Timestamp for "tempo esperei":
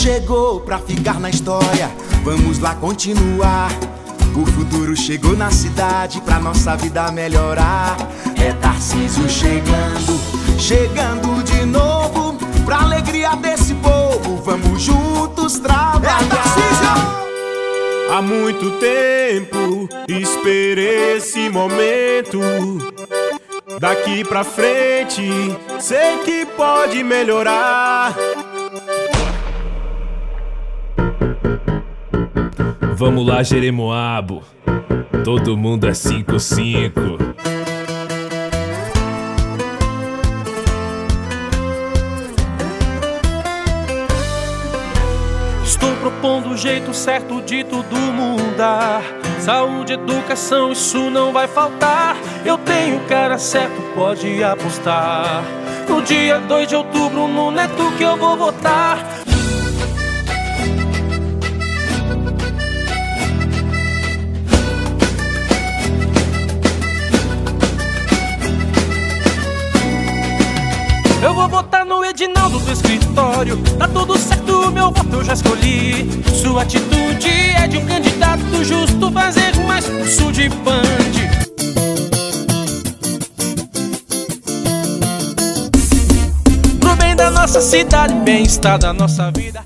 18.78-21.16